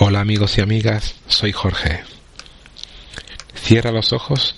[0.00, 2.04] Hola amigos y amigas, soy Jorge.
[3.56, 4.54] Cierra los ojos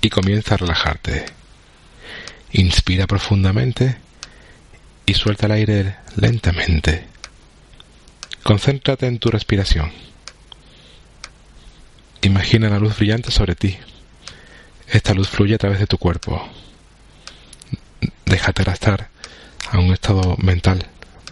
[0.00, 1.26] y comienza a relajarte.
[2.52, 3.96] Inspira profundamente
[5.04, 7.04] y suelta el aire lentamente.
[8.44, 9.90] Concéntrate en tu respiración.
[12.22, 13.76] Imagina la luz brillante sobre ti.
[14.86, 16.48] Esta luz fluye a través de tu cuerpo.
[18.24, 19.08] Déjate arrastrar
[19.68, 20.86] a un estado mental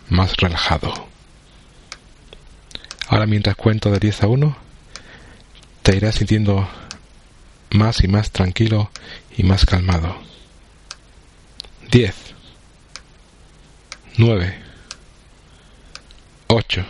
[0.08, 1.13] más relajado.
[3.08, 4.56] Ahora mientras cuento de 10 a 1,
[5.82, 6.68] te irás sintiendo
[7.70, 8.90] más y más tranquilo
[9.36, 10.16] y más calmado.
[11.90, 12.14] 10,
[14.16, 14.58] 9,
[16.46, 16.86] 8.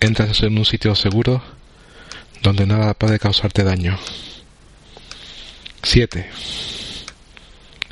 [0.00, 1.42] Entras en un sitio seguro
[2.42, 3.98] donde nada puede causarte daño.
[5.82, 6.28] 7,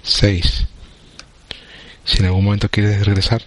[0.02, 0.66] 6.
[2.04, 3.42] Si en algún momento quieres regresar,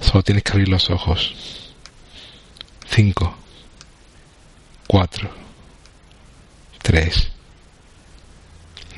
[0.00, 1.63] solo tienes que abrir los ojos.
[2.94, 3.34] 5,
[4.86, 5.30] 4,
[6.80, 7.32] 3,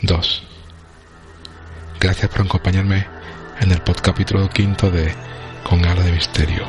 [0.03, 0.43] 2.
[1.99, 3.07] Gracias por acompañarme
[3.59, 5.15] en el podcapítulo quinto de
[5.65, 6.67] Con Ala de Misterio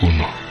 [0.00, 0.45] 1.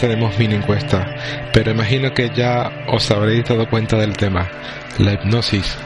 [0.00, 1.06] Tenemos mini encuesta,
[1.52, 4.48] pero imagino que ya os habréis dado cuenta del tema,
[4.98, 5.76] la hipnosis.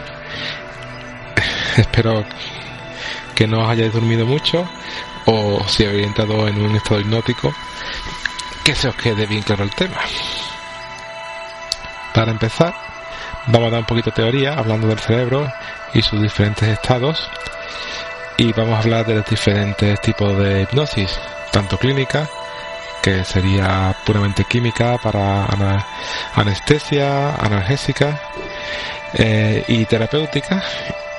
[1.77, 2.25] Espero
[3.35, 4.69] que no os hayáis dormido mucho
[5.27, 7.53] o si habéis entrado en un estado hipnótico,
[8.63, 9.99] que se os quede bien claro el tema.
[12.15, 12.73] Para empezar,
[13.49, 15.53] vamos a dar un poquito de teoría hablando del cerebro
[15.93, 17.29] y sus diferentes estados
[18.37, 21.19] y vamos a hablar de los diferentes tipos de hipnosis,
[21.51, 22.29] tanto clínica
[23.05, 25.47] que sería puramente química para
[26.35, 28.19] anestesia, analgésica
[29.13, 30.63] eh, y terapéutica.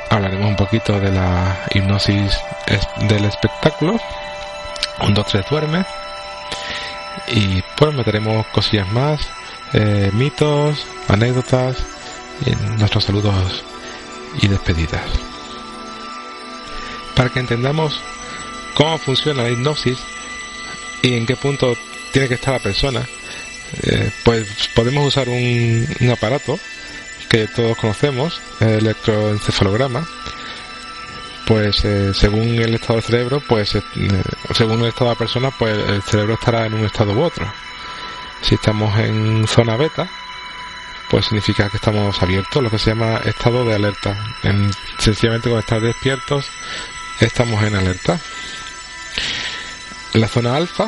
[0.10, 2.40] Hablaremos un poquito de la hipnosis
[3.08, 4.00] del espectáculo,
[5.02, 5.86] un 2, 3 duerme.
[7.28, 9.22] Y pues meteremos cosillas más,
[9.74, 11.78] eh, mitos, anécdotas,
[12.48, 13.64] y nuestros saludos
[14.42, 15.04] y despedidas.
[17.16, 18.02] Para que entendamos
[18.74, 20.00] cómo funciona la hipnosis,
[21.06, 21.78] y en qué punto
[22.12, 23.08] tiene que estar la persona,
[23.84, 26.60] eh, pues podemos usar un, aparato
[27.30, 30.08] que todos conocemos, el electroencefalograma,
[31.46, 33.84] pues eh, según el estado del cerebro, pues eh,
[34.56, 37.54] según el estado de la persona, pues el cerebro estará en un estado u otro.
[38.42, 40.10] Si estamos en zona beta,
[41.10, 44.18] pues significa que estamos abiertos, lo que se llama estado de alerta.
[44.42, 46.48] En, sencillamente con estar despiertos,
[47.20, 48.20] estamos en alerta.
[50.16, 50.88] La zona alfa,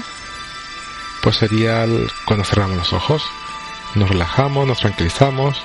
[1.22, 1.86] pues sería
[2.24, 3.30] cuando cerramos los ojos.
[3.96, 5.62] Nos relajamos, nos tranquilizamos.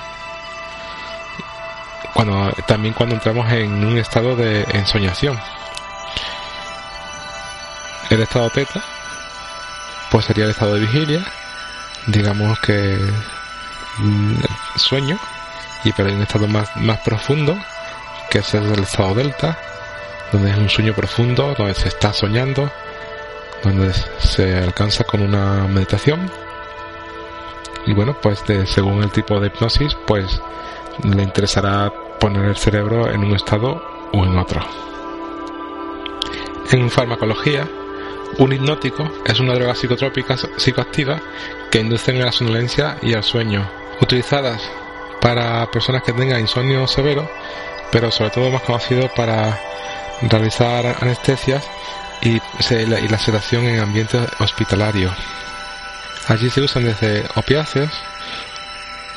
[2.67, 5.39] También cuando entramos en un estado de ensoñación.
[8.09, 8.83] El estado teta,
[10.11, 11.25] pues sería el estado de vigilia.
[12.07, 12.99] Digamos que
[13.99, 14.35] mm,
[14.75, 15.17] sueño.
[15.85, 17.57] Y pero hay un estado más, más profundo,
[18.29, 19.57] que es el estado delta,
[20.33, 22.69] donde es un sueño profundo, donde se está soñando,
[23.63, 26.29] donde se alcanza con una meditación.
[27.85, 30.41] Y bueno pues según el tipo de hipnosis pues
[31.03, 33.81] le interesará poner el cerebro en un estado
[34.13, 34.61] o en otro.
[36.71, 37.67] En farmacología
[38.37, 41.21] un hipnótico es una droga psicotrópica psicoactiva
[41.69, 43.69] que inducen a la somnolencia y al sueño
[44.01, 44.61] utilizadas
[45.21, 47.29] para personas que tengan insomnio severo
[47.91, 49.59] pero sobre todo más conocido para
[50.21, 51.63] realizar anestesias
[52.23, 52.41] y,
[52.85, 55.13] la, sedación en ambiente hospitalario.
[56.27, 57.91] Allí se usan desde opiáceos,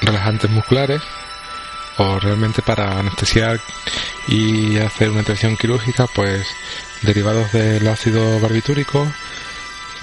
[0.00, 1.00] relajantes musculares
[1.98, 3.60] o realmente para anestesiar
[4.26, 6.46] y hacer una intervención quirúrgica, pues
[7.02, 9.06] derivados del ácido barbitúrico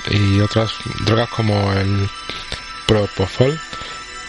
[0.09, 0.73] y otras
[1.05, 2.09] drogas como el
[2.87, 3.59] propofol,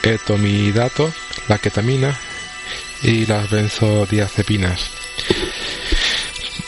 [0.02, 1.12] etomidato,
[1.48, 2.18] la ketamina
[3.02, 5.03] y las benzodiazepinas.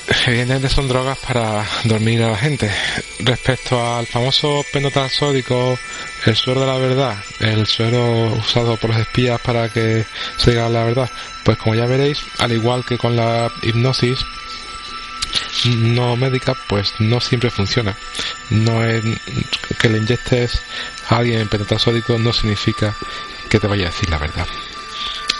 [0.09, 2.71] Evidentemente son drogas para dormir a la gente.
[3.21, 5.79] Respecto al famoso penotal sódico,
[6.25, 10.05] el suero de la verdad, el suero usado por los espías para que
[10.37, 11.11] se diga la verdad,
[11.45, 14.25] pues como ya veréis, al igual que con la hipnosis,
[15.65, 17.97] no médica, pues no siempre funciona.
[18.51, 19.03] No es
[19.79, 20.61] que le inyectes
[21.09, 22.95] a alguien en pentotal sódico no significa
[23.49, 24.47] que te vaya a decir la verdad.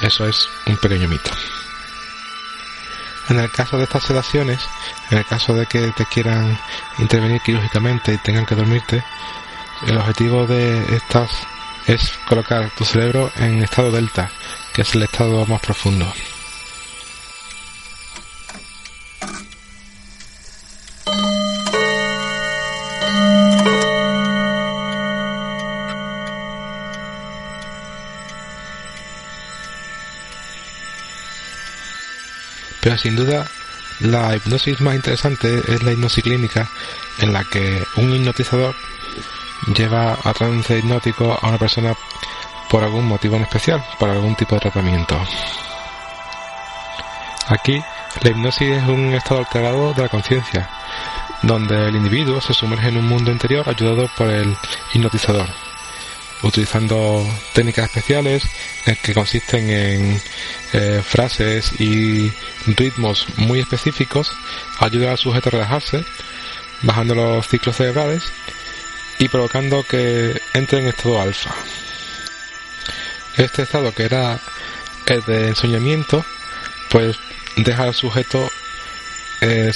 [0.01, 1.31] Eso es un pequeño mito.
[3.29, 4.61] En el caso de estas sedaciones,
[5.11, 6.59] en el caso de que te quieran
[6.99, 9.03] intervenir quirúrgicamente y tengan que dormirte,
[9.87, 11.31] el objetivo de estas
[11.87, 14.31] es colocar tu cerebro en estado delta,
[14.73, 16.13] que es el estado más profundo.
[32.97, 33.47] Sin duda
[34.01, 36.69] la hipnosis más interesante es la hipnosis clínica
[37.19, 38.75] en la que un hipnotizador
[39.75, 41.95] lleva a trance hipnótico a una persona
[42.71, 45.19] por algún motivo en especial, por algún tipo de tratamiento.
[47.49, 47.83] Aquí
[48.23, 50.69] la hipnosis es un estado alterado de la conciencia,
[51.43, 54.57] donde el individuo se sumerge en un mundo interior ayudado por el
[54.93, 55.66] hipnotizador
[56.47, 58.43] utilizando técnicas especiales
[58.87, 60.23] eh, que consisten en
[60.73, 62.33] eh, frases y
[62.67, 64.31] ritmos muy específicos,
[64.79, 66.05] ayuda al sujeto a relajarse,
[66.83, 68.23] bajando los ciclos cerebrales
[69.19, 71.55] y provocando que entre en estado alfa.
[73.37, 74.41] Este estado que era
[75.07, 76.25] el de ensoñamiento,
[76.91, 77.17] pues
[77.57, 78.51] deja al sujeto,
[79.41, 79.73] eh,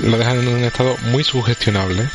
[0.00, 2.08] lo deja en un estado muy sugestionable.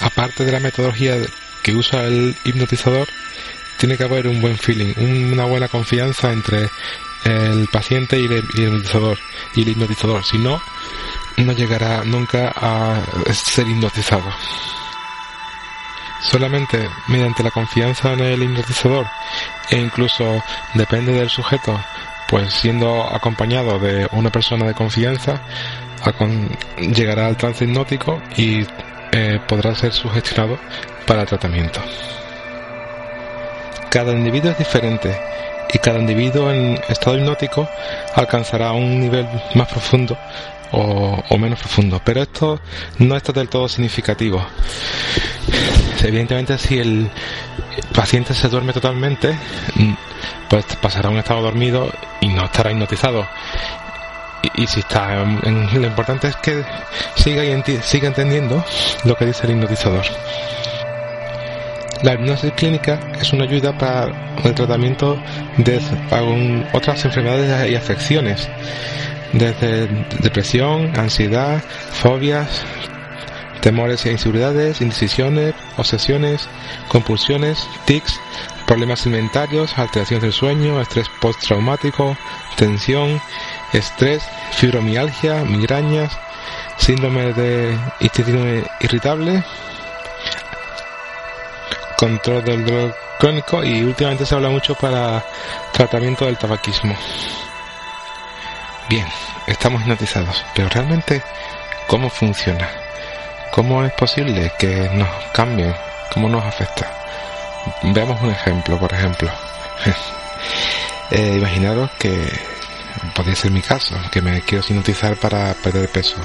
[0.00, 1.16] Aparte de la metodología
[1.62, 3.08] que usa el hipnotizador,
[3.78, 4.94] tiene que haber un buen feeling,
[5.32, 6.68] una buena confianza entre
[7.24, 9.18] el paciente y el, hipnotizador.
[9.54, 10.60] Y el hipnotizador, si no,
[11.36, 14.30] no llegará nunca a ser hipnotizado.
[16.20, 19.06] Solamente mediante la confianza en el hipnotizador
[19.70, 20.42] e incluso
[20.74, 21.78] depende del sujeto,
[22.28, 25.42] pues siendo acompañado de una persona de confianza,
[26.78, 28.64] llegará al trance hipnótico y
[29.12, 30.58] eh, podrá ser sugestionado
[31.12, 31.78] para tratamiento.
[33.90, 35.14] Cada individuo es diferente
[35.70, 37.68] y cada individuo en estado hipnótico
[38.14, 40.16] alcanzará un nivel más profundo
[40.70, 42.58] o, menos profundo, pero esto
[42.96, 44.42] no está del todo significativo.
[46.02, 47.10] Evidentemente, si el
[47.94, 49.36] paciente se duerme totalmente,
[50.48, 51.90] pues pasará un estado dormido
[52.22, 53.28] y no estará hipnotizado.
[54.54, 56.64] Y, si está, en, lo importante es que
[57.16, 58.64] siga, y siga entendiendo
[59.04, 60.06] lo que dice el hipnotizador.
[62.02, 65.22] La hipnosis clínica es una ayuda para el tratamiento
[65.56, 65.80] de
[66.72, 68.48] otras enfermedades y afecciones,
[69.32, 69.86] desde
[70.20, 71.62] depresión, ansiedad,
[71.92, 72.64] fobias,
[73.60, 76.48] temores e inseguridades, indecisiones, obsesiones,
[76.88, 78.18] compulsiones, tics,
[78.66, 82.16] problemas alimentarios, alteraciones del sueño, estrés postraumático,
[82.56, 83.20] tensión,
[83.72, 86.18] estrés, fibromialgia, migrañas,
[86.78, 88.44] síndrome de intestino
[88.80, 89.44] irritable,
[92.02, 95.24] control del dolor crónico y últimamente se habla mucho para
[95.72, 96.96] tratamiento del tabaquismo.
[98.88, 99.06] Bien,
[99.46, 101.22] estamos hipnotizados, pero realmente,
[101.86, 102.68] ¿cómo funciona?
[103.52, 105.72] ¿Cómo es posible que nos cambien?
[106.12, 106.90] ¿Cómo nos afecta?
[107.84, 109.30] Veamos un ejemplo, por ejemplo.
[111.12, 112.32] eh, imaginaros que
[113.14, 116.16] podría ser mi caso, que me quiero hipnotizar para perder peso.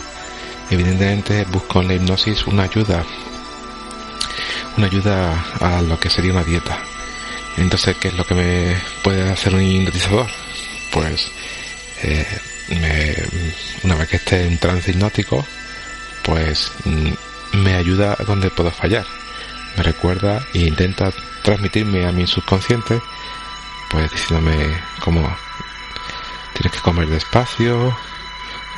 [0.72, 3.06] Evidentemente busco en la hipnosis una ayuda
[4.78, 6.78] una ayuda a lo que sería una dieta.
[7.58, 10.28] Entonces, ¿qué es lo que me puede hacer un hipnotizador?
[10.92, 11.32] Pues
[12.04, 12.26] eh,
[13.84, 15.46] una vez que esté en trance hipnótico,
[16.24, 19.06] pues mm, me ayuda donde puedo fallar.
[19.76, 21.12] Me recuerda e intenta
[21.44, 23.02] transmitirme a mi subconsciente,
[23.90, 25.22] pues diciéndome como
[26.54, 27.96] tienes que comer despacio,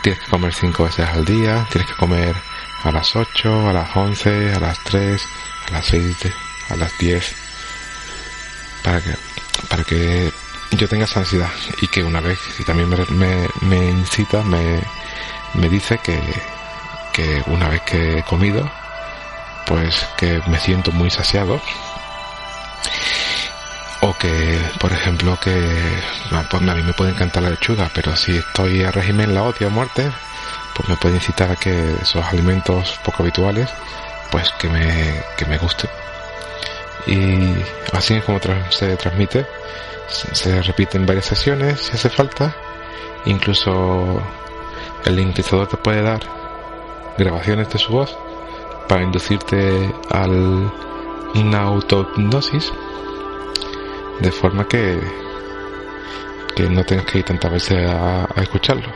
[0.03, 2.35] tienes que comer cinco veces al día, tienes que comer
[2.83, 5.27] a las 8, a las 11, a las 3,
[5.69, 6.17] a las 6,
[6.69, 7.35] a las 10,
[8.83, 9.15] para que,
[9.67, 10.31] para que
[10.71, 11.49] yo tenga esa ansiedad
[11.81, 12.89] y que una vez, y también
[13.61, 14.81] me, incita, me,
[15.53, 16.19] me dice que,
[17.13, 18.69] que una vez que he comido,
[19.65, 21.61] pues que me siento muy saciado.
[24.01, 25.51] O que por ejemplo que
[26.29, 29.67] pues a mí me puede encantar la lechuga pero si estoy a régimen la odio
[29.67, 30.09] a muerte
[30.73, 33.69] pues me puede incitar a que esos alimentos poco habituales
[34.31, 35.87] pues que me, que me guste.
[37.07, 37.53] y
[37.93, 39.45] así es como se transmite.
[40.07, 42.55] Se repiten varias sesiones si hace falta.
[43.25, 44.21] Incluso
[45.05, 46.21] el hipnotizador te puede dar
[47.17, 48.17] grabaciones de su voz
[48.87, 50.71] para inducirte al
[51.35, 52.71] una autohipnosis
[54.19, 54.99] de forma que
[56.55, 58.91] que no tengas que ir tantas veces a escucharlo.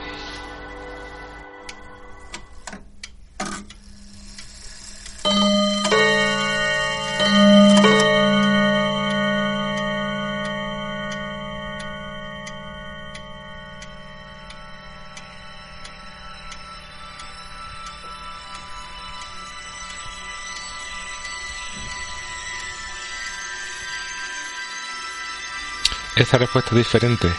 [26.34, 27.30] Esta respuesta diferente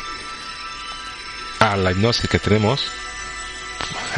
[1.59, 2.81] a la hipnosis que tenemos,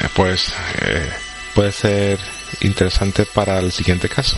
[0.00, 0.52] eh, pues
[0.82, 1.10] eh,
[1.54, 2.18] puede ser
[2.60, 4.36] interesante para el siguiente caso.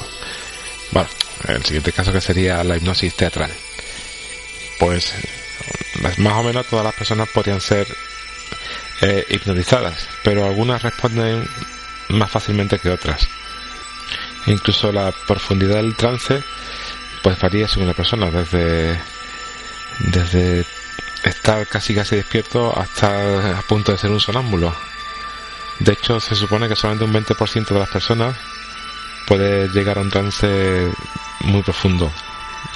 [0.92, 1.08] Bueno,
[1.48, 3.50] el siguiente caso que sería la hipnosis teatral.
[4.78, 5.12] Pues
[6.18, 7.88] más o menos todas las personas podrían ser
[9.00, 11.48] eh, hipnotizadas, pero algunas responden
[12.10, 13.26] más fácilmente que otras.
[14.46, 16.44] Incluso la profundidad del trance
[17.24, 19.00] pues varía según la persona, desde
[19.98, 20.64] desde
[21.24, 24.74] estar casi casi despierto hasta a punto de ser un sonámbulo.
[25.80, 28.36] De hecho, se supone que solamente un 20% de las personas
[29.26, 30.90] puede llegar a un trance
[31.40, 32.10] muy profundo.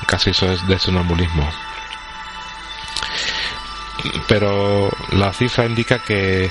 [0.07, 1.49] Casi eso es de sonambulismo.
[4.29, 6.51] Pero la cifra indica que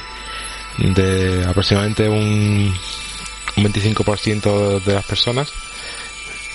[0.78, 2.76] de aproximadamente un,
[3.58, 5.52] un 25% de las personas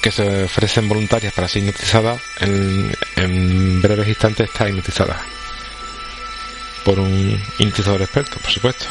[0.07, 5.21] que se ofrecen voluntarias para ser hipnotizadas, en, breves instantes está hipnotizada.
[6.85, 8.87] Por un hipnotizador experto, por supuesto.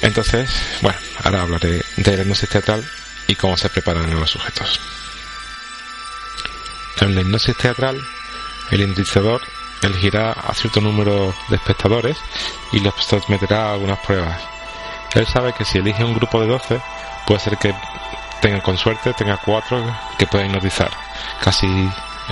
[0.00, 0.48] Entonces,
[0.80, 2.88] bueno, ahora hablaré de la hipnosis teatral
[3.26, 4.80] y cómo se preparan los sujetos.
[7.00, 8.00] En la hipnosis teatral,
[8.70, 9.40] el hipnotizador
[9.82, 12.16] elegirá a cierto número de espectadores
[12.70, 14.40] y los someterá a algunas pruebas.
[15.14, 16.80] Él sabe que si elige un grupo de 12,
[17.26, 17.74] puede ser que
[18.40, 19.84] tenga con suerte, tenga cuatro
[20.18, 20.90] que pueden hipnotizar.
[21.42, 21.66] Casi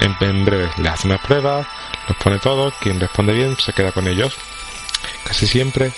[0.00, 1.66] en, breve le hace unas pruebas,
[2.08, 4.36] los pone todos, quien responde bien se queda con ellos.
[5.24, 5.92] Casi siempre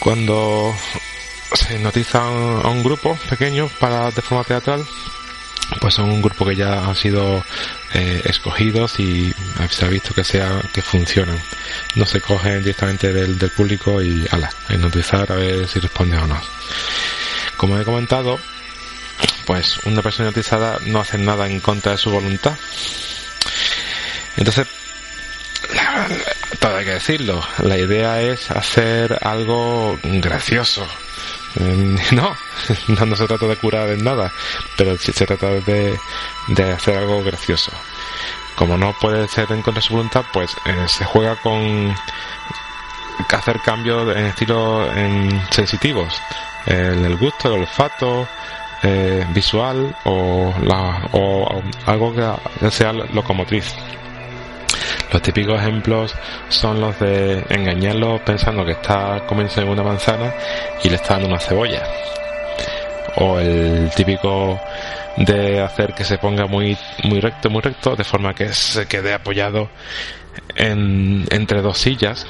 [0.00, 0.74] cuando
[1.54, 4.84] se hipnotiza a un grupo pequeño para de forma teatral,
[5.80, 7.42] pues son un grupo que ya han sido
[7.94, 9.34] eh, escogidos y
[9.70, 11.40] se ha visto que sea que funcionan.
[11.94, 16.26] No se cogen directamente del, del público y ala, hipnotizar a ver si responde o
[16.26, 16.40] no.
[17.56, 18.38] Como he comentado,
[19.46, 22.56] pues una persona hipnotizada no hace nada en contra de su voluntad.
[24.36, 24.66] Entonces,
[26.58, 30.86] todo hay que decirlo, la idea es hacer algo gracioso.
[32.12, 32.36] No,
[33.06, 34.30] no, se trata de curar en nada,
[34.76, 35.98] pero sí se trata de,
[36.48, 37.72] de hacer algo gracioso.
[38.54, 41.94] Como no puede ser en contra de su voluntad, pues eh, se juega con
[43.30, 44.90] hacer cambios en estilos
[45.50, 46.20] sensitivos,
[46.66, 48.28] en el gusto, el olfato,
[48.82, 53.74] eh, visual o, la, o algo que sea locomotriz.
[55.12, 56.14] Los típicos ejemplos
[56.48, 60.34] son los de engañarlo pensando que está comiendo una manzana
[60.82, 61.82] y le está dando una cebolla.
[63.16, 64.60] O el típico
[65.16, 69.14] de hacer que se ponga muy, muy recto, muy recto, de forma que se quede
[69.14, 69.70] apoyado
[70.54, 72.26] en, entre dos sillas.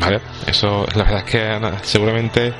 [0.00, 0.20] ¿Vale?
[0.46, 2.52] Eso, la verdad es que seguramente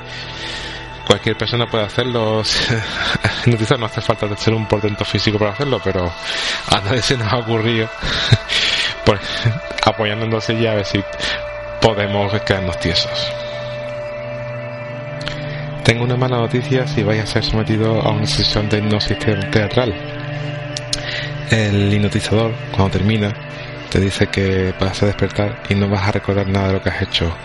[1.09, 2.43] cualquier persona puede hacerlo.
[3.79, 7.37] no hace falta ser un portento físico para hacerlo, pero a nadie se nos ha
[7.37, 7.89] ocurrido
[9.05, 9.19] pues,
[9.83, 11.03] apoyándonos ya a ver si
[11.81, 13.33] podemos quedarnos tiesos.
[15.83, 19.91] Tengo una mala noticia si vais a ser sometido a una sesión de hipnosis teatral.
[21.49, 23.33] El hipnotizador, cuando termina,
[23.89, 26.89] te dice que vas a despertar y no vas a recordar nada de lo que
[26.89, 27.35] has hecho.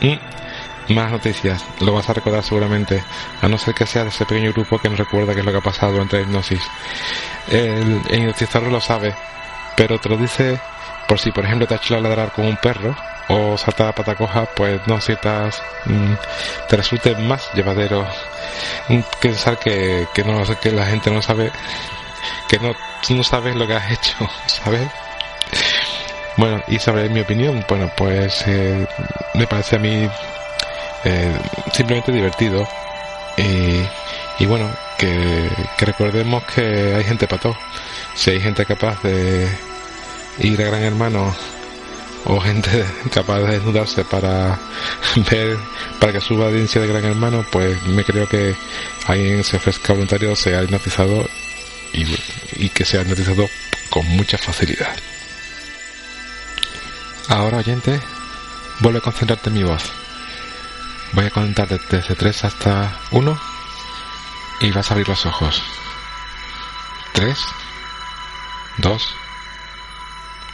[0.00, 0.43] Mm,
[0.88, 3.02] más noticias, lo vas a recordar seguramente,
[3.40, 5.52] a no ser que sea de ese pequeño grupo que no recuerda qué es lo
[5.52, 6.62] que ha pasado durante la hipnosis.
[7.50, 9.14] El, el hipnotizador lo sabe,
[9.76, 10.60] pero te lo dice
[11.06, 12.96] por si, por ejemplo, te ha hecho ladrar con un perro
[13.28, 16.14] o saltar a pata coja, pues no sientas, mm,
[16.68, 18.06] te resulte más llevadero
[19.20, 21.50] pensar que, que, no, que la gente no sabe,
[22.48, 22.74] que no,
[23.10, 24.88] no sabes lo que has hecho, ¿sabes?
[26.36, 28.86] Bueno, y sobre mi opinión, bueno, pues eh,
[29.34, 30.08] me parece a mí
[31.04, 31.32] eh,
[31.72, 32.66] simplemente divertido.
[34.38, 37.56] y bueno, que, recordemos que hay gente para todo.
[38.14, 39.48] Si hay gente capaz de
[40.38, 41.34] ir a Gran Hermano
[42.26, 44.58] o gente capaz de desnudarse para
[45.30, 45.58] ver,
[46.00, 48.54] para que suba audiencia de Gran Hermano, pues me creo que
[49.06, 51.28] alguien se ofrezca voluntario, sea hipnotizado
[51.92, 53.48] y, que sea hipnotizado
[53.90, 54.96] con mucha facilidad.
[57.28, 58.00] Ahora, oyente,
[58.80, 60.03] vuelve a concentrarte en mi voz.
[61.14, 63.40] Voy a contar desde 3 hasta 1
[64.62, 65.62] y vas a abrir los ojos.
[67.12, 67.38] 3,
[68.78, 69.14] 2,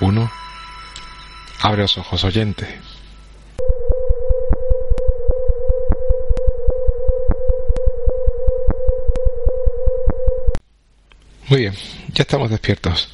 [0.00, 0.33] 1.
[1.62, 2.79] Abre los ojos, oyente.
[11.49, 11.75] Muy bien,
[12.12, 13.09] ya estamos despiertos.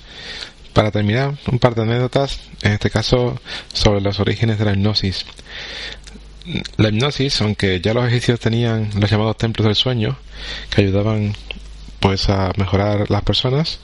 [0.73, 3.41] Para terminar, un par de anécdotas, en este caso
[3.73, 5.25] sobre los orígenes de la hipnosis.
[6.77, 10.17] La hipnosis, aunque ya los egipcios tenían los llamados templos del sueño,
[10.71, 11.35] que ayudaban
[11.99, 13.81] pues a mejorar las personas,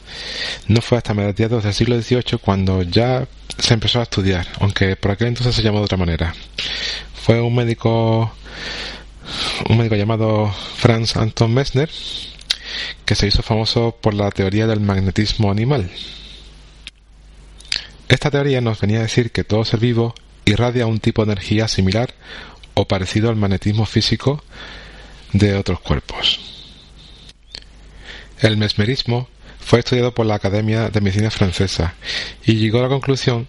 [0.69, 3.27] no fue hasta mediados del siglo XVIII cuando ya
[3.59, 6.35] se empezó a estudiar, aunque por aquel entonces se llamó de otra manera.
[7.15, 8.33] Fue un médico
[9.69, 11.91] un médico llamado Franz Anton Messner
[13.05, 15.91] que se hizo famoso por la teoría del magnetismo animal.
[18.09, 20.15] Esta teoría nos venía a decir que todo ser vivo
[20.45, 22.15] irradia un tipo de energía similar
[22.75, 24.43] o parecido al magnetismo físico
[25.33, 26.41] de otros cuerpos.
[28.41, 29.29] El mesmerismo
[29.61, 31.95] fue estudiado por la Academia de Medicina Francesa
[32.45, 33.47] y llegó a la conclusión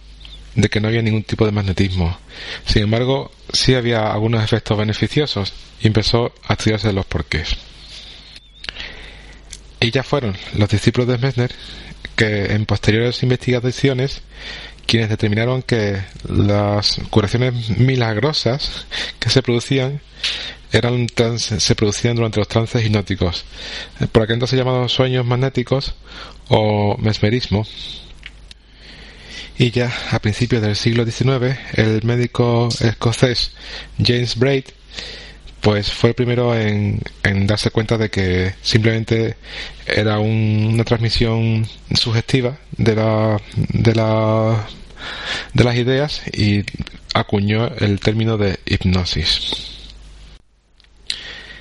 [0.54, 2.16] de que no había ningún tipo de magnetismo.
[2.64, 7.56] Sin embargo, sí había algunos efectos beneficiosos y empezó a estudiarse los porqués.
[9.80, 11.50] Y ya fueron los discípulos de Messner
[12.16, 14.22] que en posteriores investigaciones
[14.86, 18.86] quienes determinaron que las curaciones milagrosas
[19.18, 20.00] que se producían
[20.72, 21.06] eran
[21.38, 23.44] se producían durante los trances hipnóticos,
[24.10, 25.94] por aquel entonces llamados sueños magnéticos
[26.48, 27.64] o mesmerismo.
[29.56, 33.52] Y ya a principios del siglo XIX, el médico escocés
[34.04, 34.64] James Braid
[35.64, 37.00] pues fue el primero en,
[37.46, 39.36] darse cuenta de que simplemente
[39.86, 44.66] era una transmisión sugestiva de la, de la
[45.54, 46.64] de las ideas y
[47.14, 49.52] acuñó el término de hipnosis.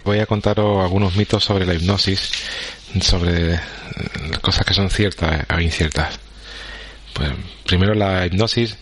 [0.03, 2.29] Voy a contaros algunos mitos sobre la hipnosis,
[2.99, 3.57] sobre
[4.41, 6.19] cosas que son ciertas e inciertas.
[7.13, 7.31] Pues,
[7.65, 8.75] primero, la hipnosis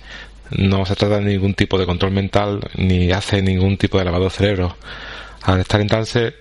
[0.52, 4.30] no se trata de ningún tipo de control mental ni hace ningún tipo de lavado
[4.30, 4.76] cerebro
[5.44, 6.36] al estar en trance,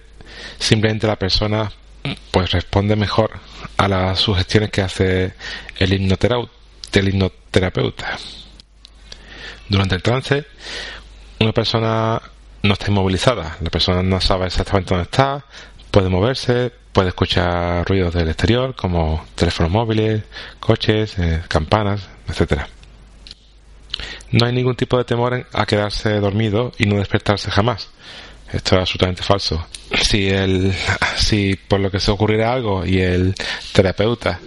[0.59, 1.71] simplemente la persona
[2.31, 3.31] pues responde mejor
[3.77, 5.35] a las sugestiones que hace
[5.79, 8.19] el hipnoterapeuta.
[9.69, 10.45] Durante el trance,
[11.39, 12.21] una persona
[12.63, 15.45] no está inmovilizada, la persona no sabe exactamente dónde está,
[15.91, 20.23] puede moverse, puede escuchar ruidos del exterior como teléfonos móviles,
[20.59, 22.69] coches, eh, campanas, etcétera.
[24.33, 27.91] No hay ningún tipo de temor a quedarse dormido y no despertarse jamás.
[28.53, 29.65] Esto es absolutamente falso.
[30.03, 30.73] Si el,
[31.17, 33.35] si por lo que se ocurriera algo y el
[33.73, 34.41] terapeuta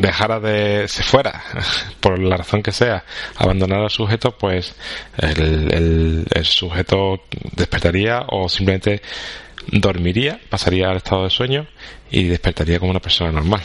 [0.00, 1.42] dejara de se fuera
[2.00, 3.04] por la razón que sea
[3.36, 4.74] abandonar al sujeto pues
[5.18, 9.02] el, el, sujeto despertaría o simplemente
[9.66, 11.66] dormiría pasaría al estado de sueño
[12.12, 13.62] y despertaría como una persona normal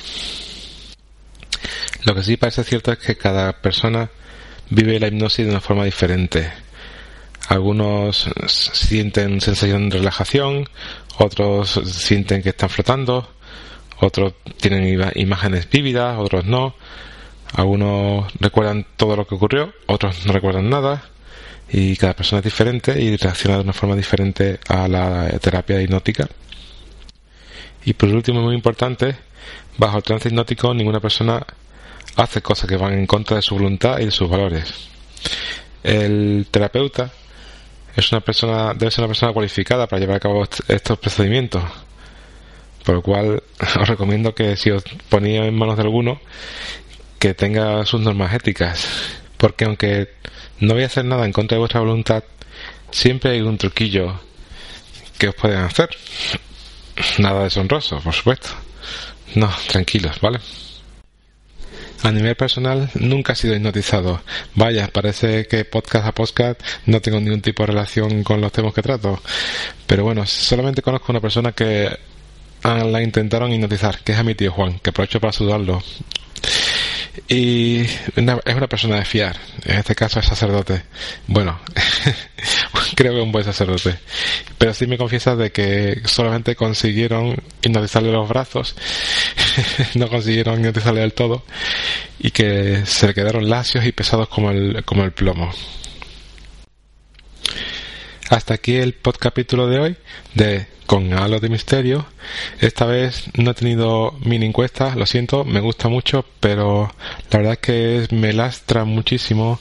[2.03, 4.09] lo que sí parece cierto es que cada persona
[4.71, 6.51] vive la hipnosis de una forma diferente
[7.51, 10.69] algunos sienten sensación de relajación,
[11.17, 13.29] otros sienten que están flotando,
[13.99, 16.75] otros tienen imágenes vívidas, otros no.
[17.53, 21.03] Algunos recuerdan todo lo que ocurrió, otros no recuerdan nada.
[21.69, 26.29] Y cada persona es diferente y reacciona de una forma diferente a la terapia hipnótica.
[27.83, 29.15] Y por último, muy importante,
[29.77, 31.45] bajo el trance hipnótico ninguna persona
[32.15, 34.73] hace cosas que van en contra de su voluntad y de sus valores.
[35.83, 37.11] El terapeuta
[37.95, 41.63] es una persona, debe ser una persona cualificada para llevar a cabo estos procedimientos.
[42.83, 43.43] Por lo cual
[43.79, 46.19] os recomiendo que si os ponía en manos de alguno,
[47.19, 48.87] que tenga sus normas éticas.
[49.37, 50.09] Porque aunque
[50.59, 52.23] no voy a hacer nada en contra de vuestra voluntad,
[52.91, 54.19] siempre hay un truquillo
[55.17, 55.89] que os pueden hacer.
[57.17, 58.49] Nada deshonroso, por supuesto.
[59.35, 60.39] No, tranquilos, ¿vale?
[62.03, 64.21] A nivel personal, nunca he sido hipnotizado.
[64.55, 68.73] Vaya, parece que podcast a podcast no tengo ningún tipo de relación con los temas
[68.73, 69.21] que trato.
[69.85, 71.95] Pero bueno, solamente conozco una persona que
[72.63, 75.83] la intentaron hipnotizar, que es a mi tío Juan, que aprovecho para saludarlo.
[77.27, 79.37] Y es una persona de fiar.
[79.65, 80.83] En este caso es sacerdote.
[81.27, 81.59] Bueno,
[82.95, 83.97] creo que un buen sacerdote.
[84.57, 88.75] Pero sí me confiesa de que solamente consiguieron hipnotizarle los brazos.
[89.95, 91.43] no consiguieron hipnotizarle del todo.
[92.19, 95.51] Y que se le quedaron lacios y pesados como el, como el plomo.
[98.31, 99.97] Hasta aquí el podcapítulo de hoy
[100.35, 102.05] de Con Halo de Misterio.
[102.61, 106.89] Esta vez no he tenido mini encuesta, lo siento, me gusta mucho, pero
[107.29, 109.59] la verdad es que me lastra muchísimo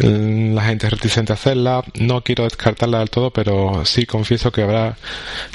[0.00, 1.84] la gente reticente a hacerla.
[1.94, 4.96] No quiero descartarla del todo, pero sí confieso que habrá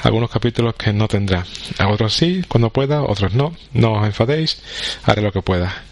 [0.02, 1.44] algunos capítulos que no tendrá.
[1.78, 3.54] A otros sí, cuando pueda, otros no.
[3.74, 4.62] No os enfadéis,
[5.04, 5.84] haré lo que pueda.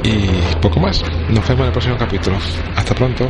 [0.03, 0.27] y
[0.61, 1.03] poco más.
[1.29, 2.37] Nos vemos en el próximo capítulo.
[2.75, 3.27] Hasta pronto.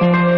[0.00, 0.37] Thank you.